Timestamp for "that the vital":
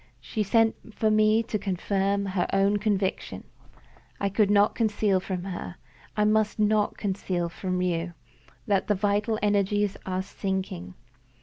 8.65-9.37